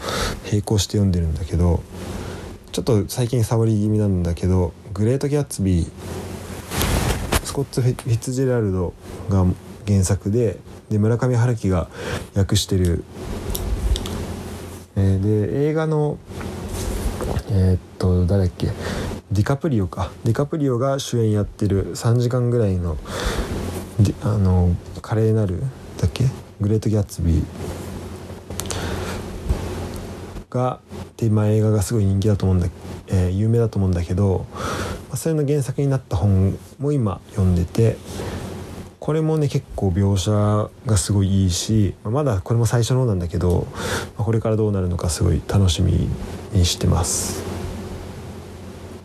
[0.49, 1.83] 並行して読んでるんだけど
[2.71, 5.87] ちょっと最近サボり気味なんだけど「グレート・ギャッツビー」
[7.45, 8.93] スコッツ・フィッツジェラルド
[9.29, 9.45] が
[9.85, 10.57] 原作で
[10.89, 11.87] で村上春樹が
[12.35, 13.03] 訳してる、
[14.95, 16.17] えー、で映画の
[17.49, 18.71] えー、っと誰だっけ？
[19.31, 20.11] ディカプリオか。
[20.23, 21.93] ディカプリオが主演やってる。
[21.95, 22.97] 3時間ぐらいの
[24.23, 25.62] あの華麗なる
[25.99, 26.25] だっけ？
[26.60, 27.43] グレート・ギャッツビー。
[30.49, 30.79] がっ
[31.15, 32.67] て今映画がすごい人気だと思うんだ、
[33.08, 34.45] えー、有名だと思うんだけど、
[35.10, 37.97] まあ、それの原作になった本も今読んでて
[38.99, 40.32] これもね結構描写
[40.86, 43.67] がすごいいいし、まあ、まだこれも最初の方なんだけど、
[44.15, 46.08] まあ、これからどうなるのかすごい楽しみ
[46.53, 47.41] にしてます。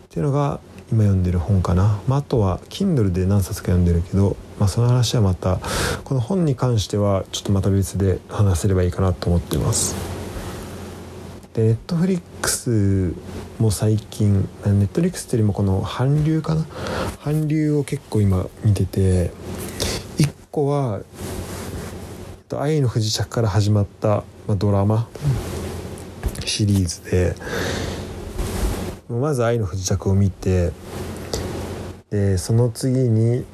[0.05, 0.59] っていうのが
[0.91, 5.59] 今読んでる本かな、まあ、あとは Kindle で何冊か読んでるけど、まあ、その話はまた
[6.03, 9.95] この本に関してはちょっとまた別で話せればいいかなと思ってます。
[11.53, 13.15] で Netflix
[13.57, 16.65] も最近 Netflix っていうよりもこの韓流かな？
[17.23, 19.31] 韓流を結構今見てて
[20.17, 21.01] 1個は
[22.59, 25.07] 「愛の不時着」から始まったドラマ
[26.45, 27.35] シリーズで
[29.09, 30.71] まず「愛の不時着」を見て
[32.09, 33.45] でその次に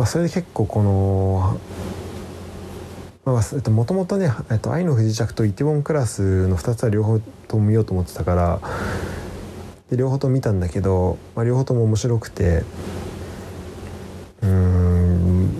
[0.00, 1.60] まあそれで結構この
[3.70, 8.60] もともとね「えっと愛の不時着」と「イテウォンクラス」の2つは両方とも見ようと思ってたから
[9.90, 12.64] で両方とも見たんだけど、まあ、両方とも面白くて
[14.40, 15.50] うん、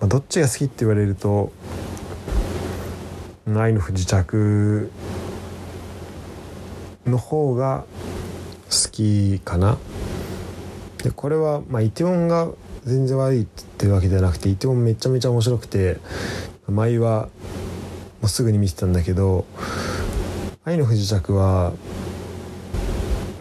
[0.00, 1.50] まあ、どっちが好きって言われると
[3.56, 4.90] 「愛の不時着」
[7.08, 7.86] の方が
[8.70, 9.78] 好きかな。
[11.02, 12.48] でこれは、まあ、イテウォンが
[12.88, 15.98] 全然悪いっていうわけじゃなくてイテウォンめちゃめちゃ面白くて
[16.68, 17.28] 前は
[18.20, 19.46] もうすぐに見てたんだけど
[20.64, 21.72] 「愛の不時着は」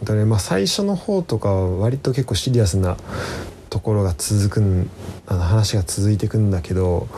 [0.03, 2.95] だねまあ、最初の方とかは割と結構シリアスな
[3.69, 4.89] ところが続くん
[5.25, 7.09] あの話が続いてくんだけど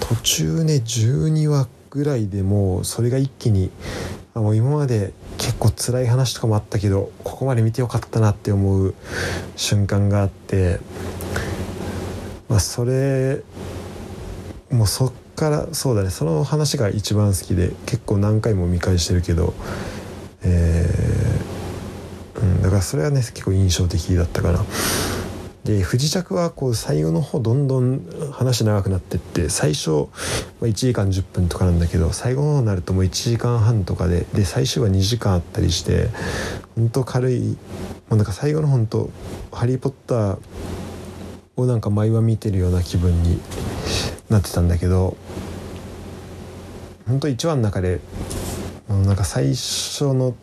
[0.00, 3.70] 途中ね12話ぐらいでもうそれが一気に
[4.34, 8.94] あもう今まで結構辛い話とかもあったけどここまで見てよかったなって思う
[9.56, 10.80] 瞬間があって、
[12.52, 13.40] まあ、それ
[14.70, 19.54] もうそっからそうだねその話が一番好きで結構何回も見返してるけど、
[20.42, 24.62] えーうん、だからそれはね結構印象的だったかな。
[25.64, 30.08] で不時着はこう最後の方どんどん話長くなってって最初
[30.60, 36.08] 1時間10分とかなんだけど最後の方になるともう1時間半とかでで最終は2時間あったりして
[36.74, 37.56] 本当軽いも
[38.10, 39.10] うなんか最後の本当
[39.52, 40.38] ハリー・ポッター」
[41.56, 43.40] をなんか毎話見てるような気分に
[44.30, 45.16] なってたんだけど
[47.06, 48.00] 本当1話の中で
[48.88, 50.34] なんか最初の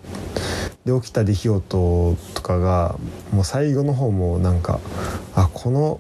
[0.85, 2.97] で起きた出来事とかが
[3.31, 4.79] もう最後の方もなんか
[5.35, 5.99] あこの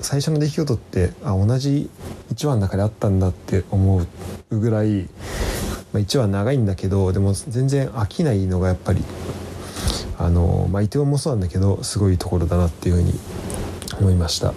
[0.00, 1.90] 最初の出来事ってあ同じ
[2.32, 4.06] 1話の中であったんだって思
[4.50, 5.08] うぐらい、
[5.92, 9.02] まあ、1話長いんだけどでも全然飽きないのがやっぱり
[10.18, 13.12] あのまあイテウォンもそうなんだけどすごいところだなっていうふうに
[14.00, 14.54] 思いました。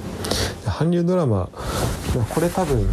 [0.65, 1.49] 韓流ドラマ
[2.33, 2.87] これ多分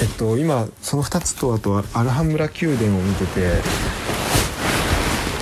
[0.00, 3.62] えっと今その2つとあとアルハンブラ宮殿を見てて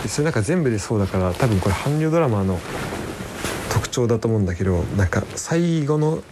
[0.08, 2.58] それなんか全部でそうだから多分これ韓流ドラマの
[3.72, 6.22] 特徴だと思うんだけどなんか最後の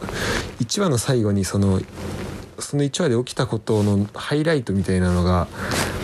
[0.61, 1.81] 1話の最後にその
[2.59, 5.49] その1話で起きたことのハイライトみたいなのが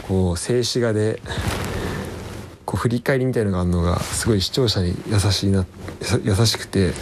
[0.08, 1.20] こう静止画で
[2.68, 5.64] こう振り返りみたいのがあるのがすごい視聴者に優しいな
[6.22, 6.92] 優しくて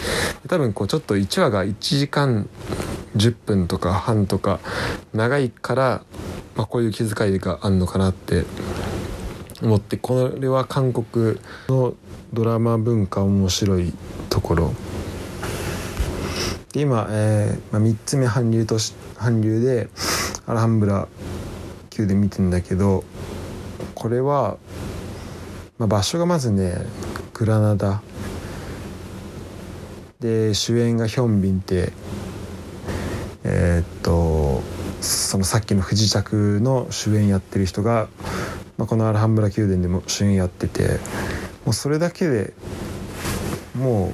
[0.47, 2.47] 多分こうちょっと1話が1時間
[3.17, 4.61] 10分とか半とか
[5.13, 6.03] 長いから、
[6.55, 8.45] まあ、こういう気遣いがあるのかなって
[9.61, 11.95] 思ってこれは韓国の
[12.31, 13.91] ドラマ文化面白い
[14.29, 14.73] ところ。
[16.71, 19.89] で今、えーまあ、3つ目韓流とし韓流で
[20.45, 21.09] アルハンブラ
[21.89, 23.03] 級で見てんだけど
[23.95, 24.57] これは、
[25.77, 26.75] まあ、場所がまずね
[27.33, 28.01] グラナダ。
[30.19, 31.93] で主演がヒョンビンって
[33.43, 34.63] えー、っと
[34.99, 38.07] そのさっきの不時着の主演やってる人が
[38.77, 40.99] まあ、このアルハンブラ宮殿でも主演やってて
[41.65, 42.53] もうそれだけで
[43.75, 44.13] も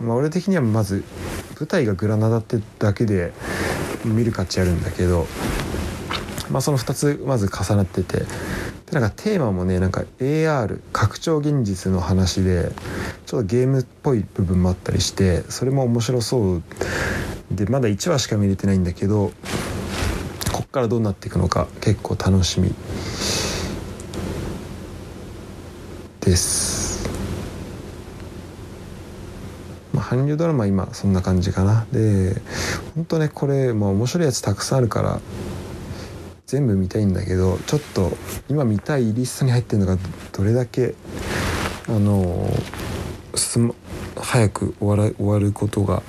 [0.00, 1.04] う、まあ、俺的にはまず
[1.58, 3.32] 舞台がグラナダってだけで
[4.04, 5.26] 見る価値あるんだけど、
[6.50, 8.22] まあ、その2つまず重なってて
[8.90, 12.70] でなんかテーマもねなんか AR 拡張現実の話で
[13.26, 16.62] ちょっとゲームっぽい部分もあったりしてそれも面白そう
[17.50, 19.32] でまだ1話しか見れてないんだけど
[20.52, 22.74] こっからどうなっていくのか結構楽しみ
[26.20, 27.08] です。
[29.94, 31.86] まあ、韓流ドラマ今そんな感じかな。
[31.92, 32.40] で
[32.94, 35.20] 本当ねこれ、まあ、面白いやつたくさんあるから
[36.48, 38.10] 全部見たいんだけどちょっと
[38.48, 39.98] 今見たいリストに入ってるのが
[40.32, 40.94] どれだけ
[41.86, 42.48] あの
[44.16, 46.02] 早く終わら終わることが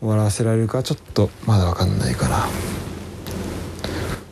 [0.00, 2.48] 終わらせられるかちょっとまだ分かんないかな。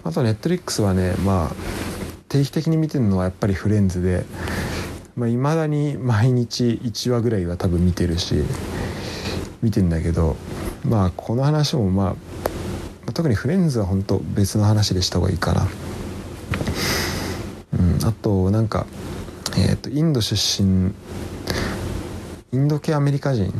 [0.02, 1.54] あとネットリックスはねまあ
[2.28, 4.24] 定期的に見てるのはやっぱりフレンズで
[5.16, 8.42] まあ、未だに毎日1話ぐらいは多分見てるし
[9.62, 10.36] 見てんだけど
[10.84, 12.29] まあこの話もまあ
[13.12, 15.68] 特にフレンズは本当別の話でした方がいいかな。
[17.78, 18.86] うん、あとなんか、
[19.56, 20.92] えーと、インド出身
[22.52, 23.52] インド系アメリカ人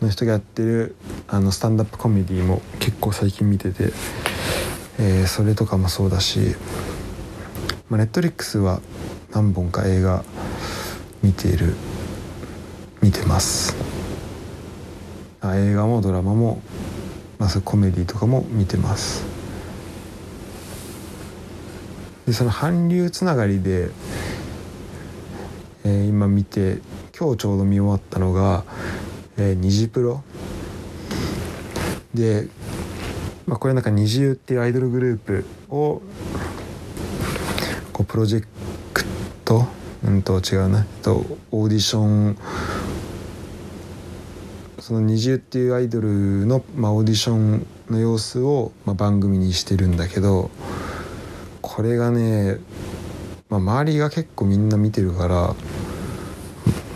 [0.00, 0.94] の人がやってる
[1.26, 3.92] あのスタンダップコメディも結構最近見てて、
[5.00, 6.54] えー、それとかもそうだし、
[7.88, 8.80] まあ、ネットリックスは
[9.32, 10.24] 何本か映画
[11.22, 11.74] 見ている
[13.02, 13.74] 見てます
[15.40, 16.62] あ映画もドラマも、
[17.38, 19.24] まあ、そコメディとかも見てます。
[22.26, 23.90] でその韓流つながりで、
[25.84, 26.78] えー、今見て
[27.18, 28.64] 今日ちょうど見終わったのが
[29.36, 30.22] 「えー、虹プロ」
[32.14, 32.48] で、
[33.46, 36.00] まあ、これなんか虹湯っていうアイドルグループを
[37.92, 38.46] こうプロジェ
[38.92, 39.04] ク
[39.44, 39.66] ト？
[40.06, 42.36] うんと違うな、と、オーディション
[44.84, 50.50] その虹湯っていうアイドルの、まあ、オーディションの様子を、まあ、番組にしてるんだけど
[51.62, 52.58] これがね、
[53.48, 55.54] まあ、周りが結構みんな見てるから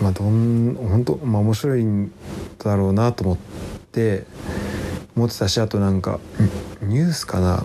[0.03, 2.13] まあどん本当まあ面白いん
[2.59, 3.39] だろうなと思っ
[3.91, 4.27] て
[5.17, 6.21] 思ってたしあとなんか
[6.83, 7.65] ニュースかな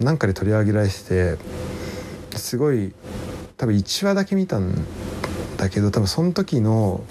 [0.00, 2.92] なんかで取り上げられててすごい
[3.56, 4.74] 多分1話だけ見たん
[5.56, 7.04] だけど多分その時の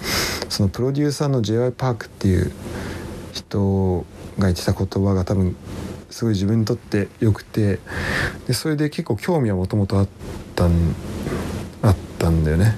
[0.60, 2.52] そのプロデューサーの j y パークっていう
[3.32, 4.06] 人
[4.38, 5.56] が言ってた言葉が多分
[6.10, 7.80] すごい自分にとってよくて
[8.46, 10.08] でそれで結構興味はもともとあっ
[10.58, 10.72] たん
[11.82, 12.76] あったんだよね。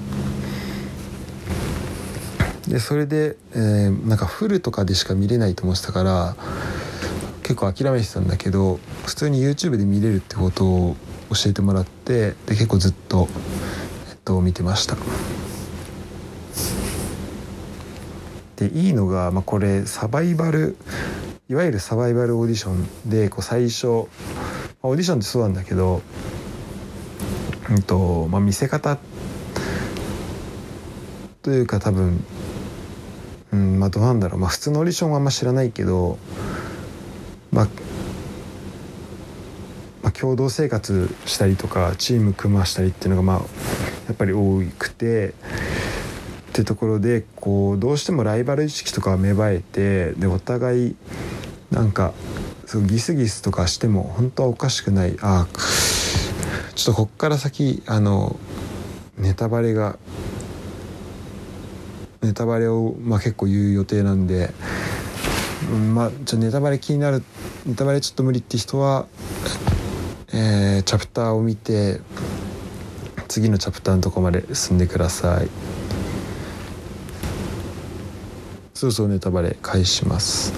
[2.68, 6.36] でそれで、えー、なんかフルとかでしか見れないと思ってたから
[7.42, 10.96] 結構諦めてたんだけど普通に YouTube で見れるってことを
[11.32, 13.28] 教えてもらってで結構ずっと、
[14.12, 14.98] えっと、見てました。
[18.62, 20.78] でいいのが、まあ、これサバイバル
[21.50, 23.98] いわゆるサバイバルオーディションでこう最初、まあ、
[24.84, 26.04] オーディションってそうなんだけど、
[27.72, 29.00] うんとまあ、見せ方
[31.42, 32.24] というか多分、
[33.52, 36.20] うんまあ、どうなんだろう、まあ、普通のオーディションはあんま知らないけど、
[37.52, 37.68] まあ、
[40.04, 43.38] まあ、共同生活したりとかチーム組ましたりっていうのがまあ
[44.08, 45.34] やっぱり多くて。
[46.52, 50.96] ってところでこうどうしてもライバル意識とか芽生えてでお互い
[51.72, 52.14] なんか
[52.66, 55.48] そうギスギスとかしても本当はおかしくないあ
[56.76, 58.36] ちょっとこっから先あの
[59.18, 59.98] ネタバレが
[62.22, 64.52] ネタバレを、まあ、結構言う予定なんで、
[65.72, 67.24] うん、まあちょネタバレ気になる
[67.66, 69.08] ネタバレちょっと無理って人は、
[70.34, 72.02] えー、チャプターを見て
[73.30, 75.81] 次のチャプターのとこまで進んでください。
[78.82, 80.54] そろそろネタバレ返します。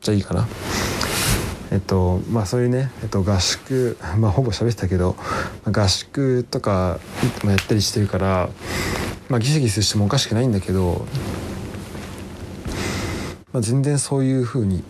[0.00, 0.48] じゃあいいかな。
[1.70, 5.16] えっとまあそういうね、えっと、合宿まあほぼ喋ってたけど
[5.70, 6.98] 合宿とか
[7.44, 8.48] やったりしてるから
[9.28, 11.04] まあギスギスしてもおかしくないんだけど、
[13.52, 14.82] まあ、全然そういう風に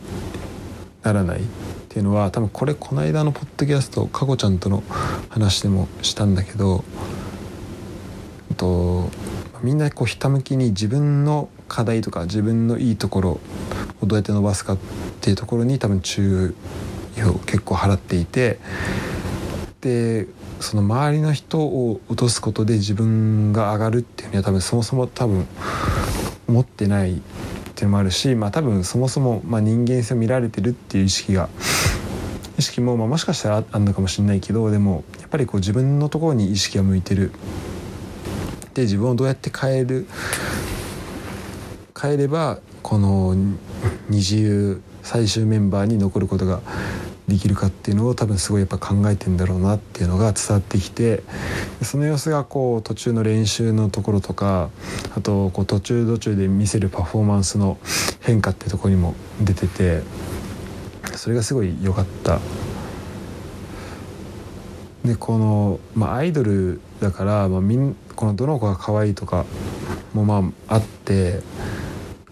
[1.02, 1.42] ならないっ
[1.88, 4.84] ていうのは多分これこの間のポッドキャストかこちゃんとの
[5.30, 6.84] 話でもしたんだけど
[8.60, 9.08] と
[9.62, 13.30] みんなこうひたむきに自分の課題とか自分のいいところ
[14.02, 14.78] をどうやって伸ばすかっ
[15.22, 16.54] ていうところに多分注
[17.16, 18.58] 意を結構払っていて
[19.80, 20.26] で
[20.60, 25.46] その周りの人を落とすことで自分が上がるっていうには多分そもそも多分
[26.46, 27.20] 思ってないっ
[27.74, 31.48] ていうのもあるしまあ多分そもそもま人間性を見られてるっていう意識が
[32.58, 37.32] 意識もまあもしかしたらあるのかもしれないけどでもやっぱりこう自分のところに意識が向いてる。
[38.70, 40.06] って自分をどうやって変える
[42.00, 43.34] 変えればこの
[44.08, 46.60] 二重最終メンバーに残ることが
[47.26, 51.22] できるかっていうのを多分すごいやっぱ考えてんだろうなっていうのが伝わってきて
[51.82, 54.70] その様子がこう途中の練習のところとか
[55.16, 57.78] あとこう途中途中で見せるパフォーマンスの
[58.20, 60.02] 変化ってとこにも出てて
[61.16, 62.40] それがすごい良かった。
[65.04, 69.44] でこの、まあ、アイドルだから、まあ、みんこのどの子が可愛いとか
[70.14, 71.40] もまああって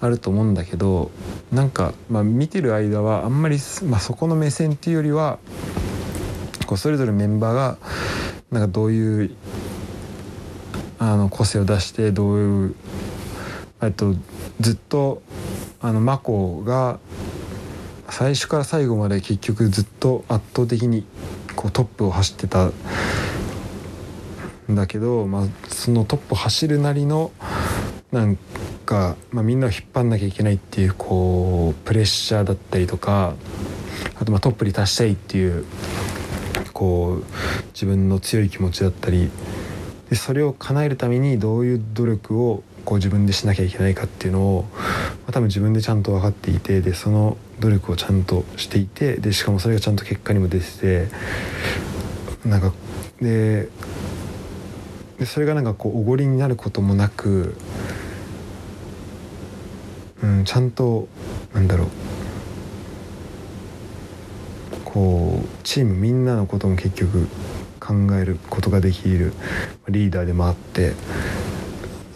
[0.01, 1.11] あると思うんだけど
[1.53, 5.39] なんか、まあ、見てる間はあんまり、まあ、そこの目線っていうよりは
[6.67, 7.79] こうそれぞれメンバーが
[8.51, 9.31] なんかどういう
[10.99, 12.75] あの個性を出してどういう
[13.83, 14.15] えっと
[14.61, 15.23] ずっと
[15.81, 16.99] あのマコが
[18.11, 21.07] 最初から最後まで結局ずっと圧倒的に
[21.55, 22.71] こうトップを走ってた
[24.75, 27.33] だけど、まあ、そのトップ走るなりの
[28.13, 28.37] なん
[28.85, 33.35] か、まあ、みんなを引っ張んなきゃいけないっていうこうプレッシャーだったりとか
[34.21, 35.65] あとまあトップに達したいっていう
[36.73, 37.25] こう
[37.73, 39.31] 自分の強い気持ちだったり
[40.11, 44.79] でそれを叶えるためにどういう努力をこう自分でしなきゃいけないかっていうのを、ま
[45.29, 51.09] あ、多分自分でちゃんと分かっていてでその努力をちゃんとしていてでしかもそれがちゃんと結果にも出てて
[52.47, 52.73] なんか
[53.21, 53.69] で
[55.19, 57.57] でそれがなんかこうおごりになることもなく、
[60.23, 61.09] うん、ちゃんと
[61.55, 61.89] なんだろう。
[64.85, 67.29] こうチームみんなのことも結局
[67.79, 69.35] 考えることができる
[69.89, 70.95] リーダーでもあって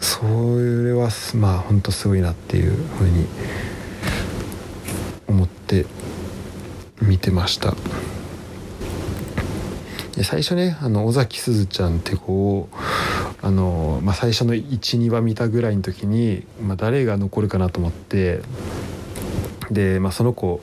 [0.01, 3.27] それはまあ本当すごいなっていうふうに
[5.29, 5.87] 思って
[7.01, 7.75] 見てました。
[10.17, 12.69] で最初ねあの尾崎すずちゃんって子を
[13.41, 18.43] あの、まあ、最初の12話見たぐらいの時に、まあ、誰が残るかなと思って
[19.71, 20.61] で、まあ、その子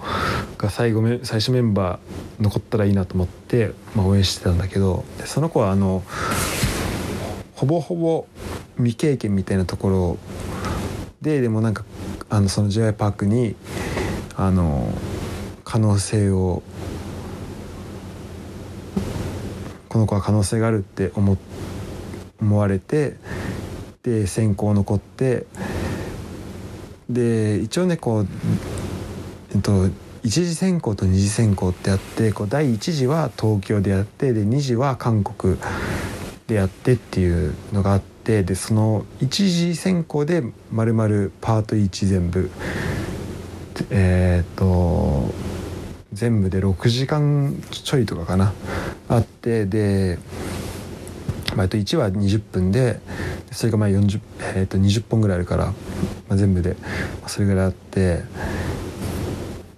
[0.58, 6.04] が最後め最初メンバー残ったらいいなと思って、まあ、応援してたんだけどその子はあの
[7.56, 8.28] ほぼほぼ
[8.78, 10.18] 未経験みたいなところ
[11.22, 11.84] ででもなんか
[12.30, 13.56] あのその j y パークに
[14.36, 14.93] あの
[15.66, 16.64] 可能性を
[19.89, 21.37] この子は可能性があるって思
[22.39, 23.15] 思われて
[24.03, 25.45] で選考残って
[27.09, 28.27] で一応ねこう
[29.53, 29.89] えっと
[30.23, 35.57] 一次選考と二次選考ってあってこう第1次は東京でやってで2次は韓国
[36.47, 42.51] でやってっていうのがあってでその一次選考でまるまるパート1全部
[43.89, 45.33] えっ、と
[46.11, 48.53] 全部で6時間ちょいとかかな。
[49.10, 50.20] あってで、
[51.55, 52.99] まあ、と1は20分で
[53.51, 54.22] それがまあ40、
[54.55, 55.74] えー、と20本ぐらいあるから、ま
[56.30, 56.78] あ、全部で
[57.28, 58.24] それぐらいあって。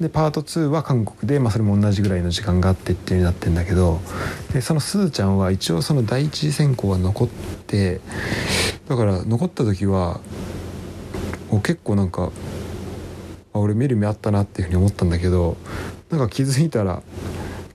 [0.01, 4.01] でパート2は韓国で、まあ、それも同じぐらいの時間があってっていうになってんだけど
[4.51, 7.27] でそのすずちゃんは一応その第一次選考は残っ
[7.67, 8.01] て
[8.87, 10.19] だから残った時は
[11.61, 12.31] 結構なんか
[13.53, 15.55] あ俺見る目あったなっていうふうに思ったんだけど
[16.09, 17.03] なんか気づいたら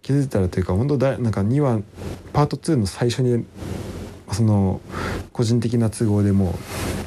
[0.07, 1.81] 気づいたらというか本当だなんか2話
[2.33, 3.45] パート2の最初に
[4.31, 4.81] その
[5.33, 6.55] 個人的な都合でも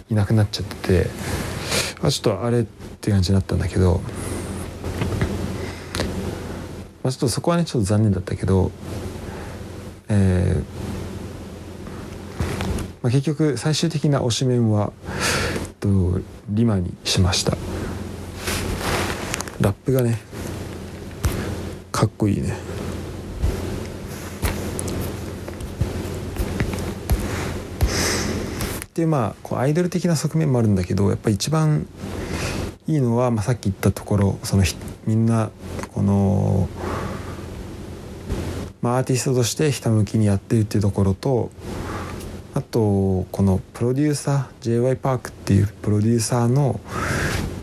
[0.09, 1.09] ういなくなっちゃってて
[2.01, 2.63] あちょっとあれっ
[2.99, 4.01] て感じになったんだけど
[7.01, 8.69] まあ、ちょっとそこはねちょっと残念だったけど、
[10.09, 10.63] えー
[13.01, 14.91] まあ、結局最終的な推しメンは
[15.79, 16.19] と
[16.49, 17.57] リマにしました。
[19.61, 20.19] ラップがね
[21.93, 22.68] かっこいいね。
[28.99, 31.87] でまあこうアイドル的な側面もあるんだけどやっぱ一番
[32.87, 34.63] いいのは、まあ、さっき言ったところその
[35.05, 35.51] みんな
[35.93, 36.67] この
[38.81, 41.51] まあ、アーティストとしてひたむきにやってるっていうところと
[42.53, 46.79] あとこのプロデューサー j y パークっていうプロデューサーの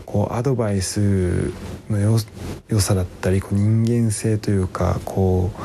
[0.05, 1.51] こうアドバイス
[1.89, 2.19] のよ
[2.67, 5.61] 良さだったりこう人間性というかこう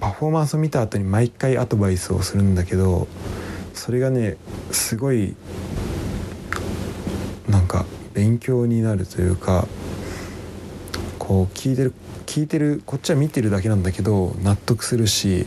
[0.00, 3.06] パフォーマンスを見た後に毎回アドバイスをするんだけど
[3.74, 4.36] それがね
[4.70, 5.34] すごい
[7.48, 9.66] なんか勉強になるというか
[11.18, 11.92] こう聞いてる
[12.26, 15.46] 聞いてるこっちは見てるだけなんだけど納得するし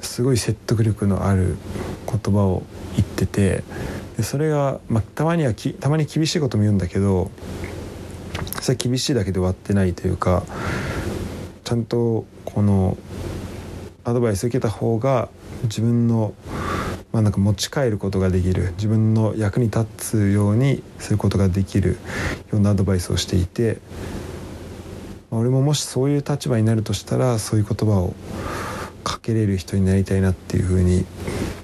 [0.00, 1.56] すごい説得力のある
[2.06, 2.62] 言葉を
[2.96, 3.64] 言ってて
[4.16, 7.30] でそれが、まあ、たまにはきたまに厳しいことも言うんだけど
[8.60, 10.42] それ厳しいだけで終わってないというか
[11.64, 12.98] ちゃんとこの
[14.04, 15.28] アドバイス受けた方が
[15.64, 16.34] 自分の
[17.12, 21.98] まあ、なんか持ち帰ることができる自分の役に立つようにすることができる
[22.52, 23.78] ようなアドバイスをしていて
[25.30, 28.14] まあ俺ももしそういう立場になるとしたらそういう言葉を
[29.02, 31.04] かけれる人になりたいなっていうふうに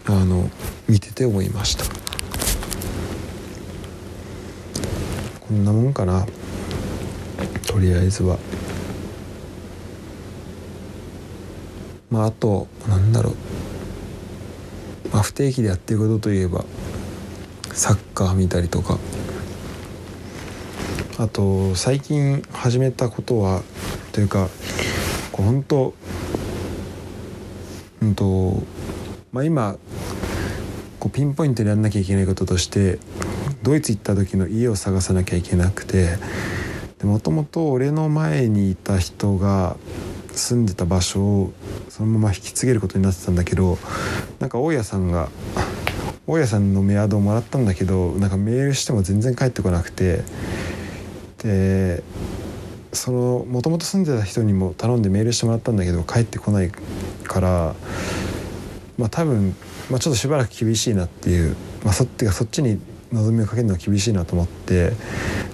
[0.07, 0.51] あの
[0.89, 1.85] 見てて思いました。
[5.41, 6.27] こんなもんかな。
[7.69, 8.39] とりあえずは。
[12.11, 13.56] まああとなんだろう。
[15.13, 16.65] まあ不定期でやってることといえば
[17.73, 18.99] サッカー見たりとか。
[21.19, 23.63] あと最近始めたことは
[24.13, 24.49] というか
[25.33, 25.95] こう本当
[28.03, 28.63] うんと
[29.33, 29.77] まあ今
[31.01, 32.99] こうピンポイントでやんなきゃいけないこととして
[33.63, 36.19] ドイツ行った時の家を探さなきゃいけなくて
[37.03, 39.79] もともと俺の前にいた人が
[40.33, 41.53] 住んでた場所を
[41.89, 43.79] そのまま引き継げることになってたんだけど
[44.47, 45.29] なんか大家さんが
[46.29, 50.21] 大家さんのメアドをもらったんだけどなんかメールしても全然返ってこなくて
[51.39, 52.05] で
[52.93, 57.75] そのもともと住んでた人にも頼んでメールしてもらったんだけど帰ってこないから
[58.99, 59.57] まあ多分、
[59.91, 62.81] まあ、ちょっとしばらく厳しいなっていう、まあ、そってかそっちに
[63.11, 64.91] 望みをかけるのは厳しいなと思って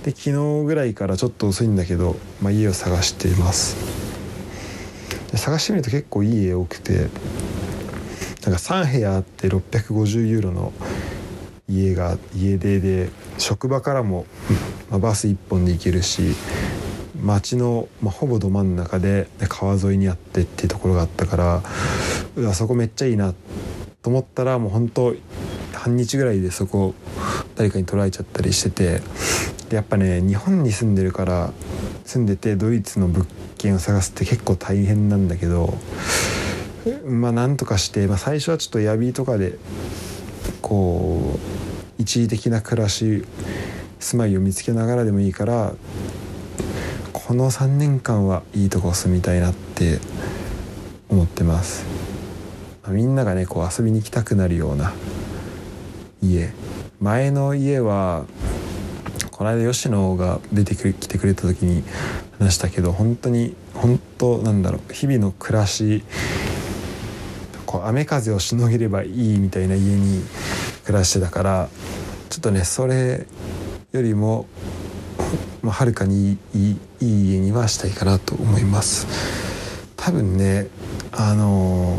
[0.05, 4.03] で昨日ぐらいからちょっと遅いんだけど、まあ、家を探しています。
[5.31, 7.09] で探してみると結構いい家多くて
[8.43, 10.73] なんか3部屋あって650ユーロの
[11.69, 14.27] 家が家出で職場からも、
[14.91, 16.35] まあ、バス1本で行けるし
[17.23, 21.63] 町の、まあ、ほぼど真ん中で川沿いにあってっていうところがあったから
[22.37, 23.33] うわそこめっちゃいいな
[24.03, 25.15] と思ったらもう本当
[25.73, 26.95] 半日ぐらいでそこ
[27.55, 29.01] 誰かに捉えちゃったりしてて
[29.69, 31.53] でやっぱね日本に住んでるから
[32.05, 33.27] 住んでてドイツの物
[33.57, 35.79] 件を探すって結構大変なんだけど
[37.13, 39.59] まあなんとかして、まあ、最初はちょっとヤビとかで
[40.61, 41.39] こ
[41.99, 43.25] う一時的な暮らし
[44.01, 45.75] 住まいを見つけながらでもいいから
[47.13, 50.01] この3年間はいいとこ住みたいなって
[51.09, 51.85] 思ってます、
[52.83, 54.93] まあ、みんながねこう遊びに行きたくなるような
[56.23, 56.53] 家。
[57.01, 58.27] 前の家は
[59.33, 61.83] この間吉野が出てきてくれた時に
[62.39, 66.05] 話したけど本当に本当なんだろう日々の暮らし
[67.73, 70.23] こう雨風をしのげればいいみたいな家に
[70.85, 71.71] 暮らしてたから
[72.29, 73.27] ちょっとねそれ
[73.93, 74.47] よりも
[75.63, 79.07] ま、はるかにいいいい家にはしたいかなと思います。
[79.97, 80.67] 多分ね
[81.13, 81.97] あの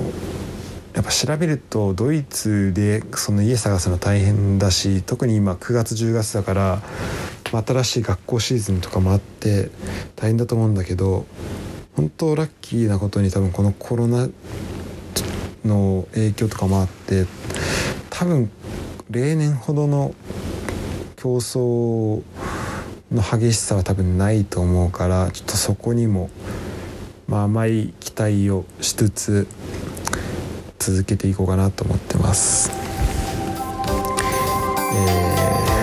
[0.93, 6.81] やっぱ調べるとドイツでその家探すの大変だし特に今9月10月だから
[7.51, 9.71] 新しい学校シーズンとかもあって
[10.15, 11.25] 大変だと思うんだけど
[11.95, 14.27] 本当ラッキーなことに多分このコロナ
[15.65, 17.25] の影響とかもあって
[18.09, 18.51] 多分
[19.09, 20.13] 例年ほどの
[21.15, 22.21] 競争
[23.11, 26.29] の激しさは多分ないと思うからちょっとそこにも、
[27.27, 29.47] まあ、甘い期待をしつつ
[30.79, 32.69] 続けていこうかなと思ってます。
[34.95, 35.05] え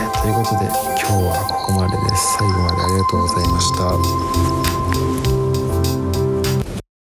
[0.07, 2.37] ー、ということで今日はここまでです。
[2.39, 4.80] 最後までありがとうございました。